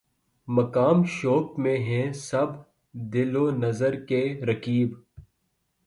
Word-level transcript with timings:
مقام 0.47 1.03
شوق 1.07 1.59
میں 1.59 1.77
ہیں 1.79 2.11
سب 2.13 2.47
دل 2.93 3.35
و 3.35 3.49
نظر 3.51 3.95
کے 4.05 4.23
رقیب 4.47 4.93